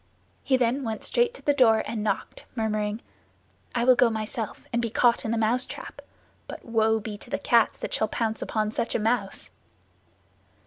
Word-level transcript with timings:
He 0.41 0.57
then 0.57 0.83
went 0.83 1.03
straight 1.03 1.31
to 1.35 1.43
the 1.43 1.53
door 1.53 1.83
and 1.85 2.03
knocked, 2.03 2.45
murmuring, 2.55 3.01
"I 3.75 3.83
will 3.83 3.93
go 3.93 4.09
myself 4.09 4.65
and 4.73 4.81
be 4.81 4.89
caught 4.89 5.23
in 5.25 5.29
the 5.29 5.37
mousetrap, 5.37 6.01
but 6.47 6.65
woe 6.65 6.99
be 6.99 7.19
to 7.19 7.29
the 7.29 7.37
cats 7.37 7.77
that 7.77 7.93
shall 7.93 8.07
pounce 8.07 8.41
upon 8.41 8.71
such 8.71 8.95
a 8.95 8.99
mouse!" 8.99 9.51